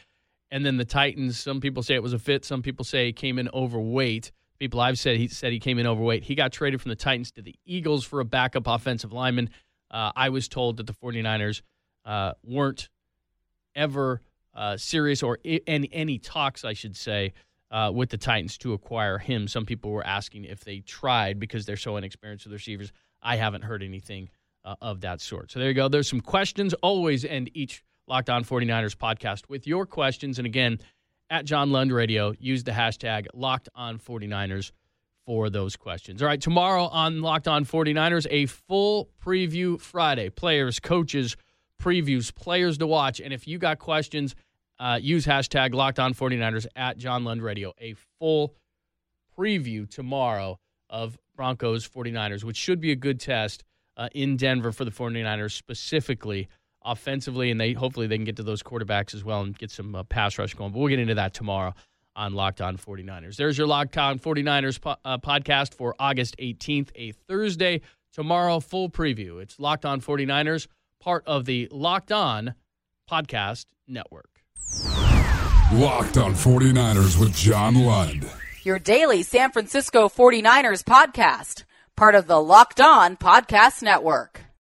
And 0.51 0.65
then 0.65 0.77
the 0.77 0.85
Titans, 0.85 1.39
some 1.39 1.59
people 1.59 1.83
say 1.83 1.95
it 1.95 2.03
was 2.03 2.13
a 2.13 2.19
fit, 2.19 2.45
some 2.45 2.61
people 2.61 2.85
say 2.85 3.07
he 3.07 3.13
came 3.13 3.39
in 3.39 3.49
overweight. 3.53 4.31
People 4.59 4.79
I've 4.79 4.97
said 4.97 5.17
he 5.17 5.27
said 5.27 5.51
he 5.51 5.59
came 5.59 5.79
in 5.79 5.87
overweight. 5.87 6.23
He 6.23 6.35
got 6.35 6.53
traded 6.53 6.81
from 6.81 6.89
the 6.89 6.95
Titans 6.95 7.31
to 7.31 7.41
the 7.41 7.55
Eagles 7.65 8.05
for 8.05 8.21
a 8.21 8.25
backup 8.25 8.67
offensive 8.67 9.11
lineman. 9.11 9.49
Uh, 9.91 10.11
I 10.15 10.29
was 10.29 10.47
told 10.47 10.77
that 10.77 10.87
the 10.87 10.93
49ers 10.93 11.61
uh, 12.05 12.33
weren't 12.43 12.89
ever 13.75 14.21
uh, 14.53 14.77
serious 14.77 15.23
or 15.23 15.39
any, 15.43 15.89
any 15.91 16.19
talks, 16.19 16.63
I 16.63 16.73
should 16.73 16.95
say, 16.95 17.33
uh, 17.69 17.91
with 17.93 18.09
the 18.09 18.17
Titans 18.17 18.57
to 18.59 18.73
acquire 18.73 19.17
him. 19.17 19.47
Some 19.47 19.65
people 19.65 19.91
were 19.91 20.05
asking 20.05 20.45
if 20.45 20.63
they 20.63 20.79
tried 20.79 21.39
because 21.39 21.65
they're 21.65 21.75
so 21.75 21.97
inexperienced 21.97 22.45
with 22.45 22.53
receivers. 22.53 22.93
I 23.21 23.35
haven't 23.35 23.63
heard 23.63 23.83
anything 23.83 24.29
uh, 24.63 24.75
of 24.81 25.01
that 25.01 25.19
sort. 25.19 25.51
So 25.51 25.59
there 25.59 25.67
you 25.67 25.73
go. 25.73 25.89
There's 25.89 26.09
some 26.09 26.21
questions. 26.21 26.73
Always 26.75 27.25
end 27.25 27.49
each 27.53 27.83
Locked 28.07 28.29
On 28.29 28.43
49ers 28.43 28.95
podcast 28.95 29.49
with 29.49 29.65
your 29.67 29.85
questions. 29.85 30.37
And 30.39 30.45
again, 30.45 30.79
at 31.29 31.45
John 31.45 31.71
Lund 31.71 31.91
Radio, 31.91 32.33
use 32.39 32.63
the 32.63 32.71
hashtag 32.71 33.27
Locked 33.33 33.69
On 33.75 33.97
49ers 33.97 34.71
for 35.25 35.49
those 35.49 35.75
questions. 35.75 36.21
All 36.21 36.27
right, 36.27 36.39
tomorrow 36.39 36.85
on 36.85 37.21
Locked 37.21 37.47
On 37.47 37.65
49ers, 37.65 38.27
a 38.29 38.45
full 38.45 39.09
preview 39.23 39.79
Friday. 39.79 40.29
Players, 40.29 40.79
coaches, 40.79 41.35
previews, 41.81 42.33
players 42.33 42.77
to 42.77 42.87
watch. 42.87 43.19
And 43.19 43.33
if 43.33 43.47
you 43.47 43.57
got 43.57 43.79
questions, 43.79 44.35
uh, 44.79 44.99
use 45.01 45.25
hashtag 45.25 45.73
Locked 45.73 45.99
On 45.99 46.13
49ers 46.13 46.67
at 46.75 46.97
John 46.97 47.23
Lund 47.23 47.41
Radio. 47.41 47.73
A 47.79 47.95
full 48.19 48.53
preview 49.37 49.89
tomorrow 49.89 50.59
of 50.89 51.17
Broncos 51.35 51.87
49ers, 51.87 52.43
which 52.43 52.57
should 52.57 52.79
be 52.79 52.91
a 52.91 52.95
good 52.95 53.19
test 53.19 53.63
uh, 53.97 54.09
in 54.13 54.37
Denver 54.37 54.71
for 54.71 54.85
the 54.85 54.91
49ers 54.91 55.51
specifically 55.51 56.47
offensively, 56.85 57.51
and 57.51 57.59
they 57.59 57.73
hopefully 57.73 58.07
they 58.07 58.17
can 58.17 58.25
get 58.25 58.35
to 58.37 58.43
those 58.43 58.63
quarterbacks 58.63 59.13
as 59.13 59.23
well 59.23 59.41
and 59.41 59.57
get 59.57 59.71
some 59.71 59.95
uh, 59.95 60.03
pass 60.03 60.37
rush 60.37 60.53
going. 60.53 60.71
But 60.71 60.79
we'll 60.79 60.89
get 60.89 60.99
into 60.99 61.15
that 61.15 61.33
tomorrow 61.33 61.73
on 62.15 62.33
Locked 62.33 62.61
On 62.61 62.77
49ers. 62.77 63.35
There's 63.35 63.57
your 63.57 63.67
Locked 63.67 63.97
On 63.97 64.19
49ers 64.19 64.79
po- 64.79 64.95
uh, 65.03 65.17
podcast 65.17 65.73
for 65.73 65.95
August 65.99 66.35
18th, 66.39 66.89
a 66.95 67.11
Thursday. 67.11 67.81
Tomorrow, 68.13 68.61
full 68.61 68.89
preview. 68.89 69.41
It's 69.41 69.59
Locked 69.59 69.85
On 69.85 69.99
49ers, 69.99 70.67
part 71.01 71.23
of 71.27 71.43
the 71.45 71.67
Locked 71.71 72.13
On 72.13 72.53
Podcast 73.11 73.65
Network. 73.87 74.29
Locked 75.73 76.17
On 76.17 76.33
49ers 76.33 77.19
with 77.19 77.35
John 77.35 77.75
Lund. 77.75 78.29
Your 78.63 78.79
daily 78.79 79.21
San 79.23 79.51
Francisco 79.51 80.07
49ers 80.07 80.83
podcast, 80.83 81.65
part 81.97 82.15
of 82.15 82.27
the 82.27 82.41
Locked 82.41 82.79
On 82.79 83.17
Podcast 83.17 83.83
Network. 83.83 84.44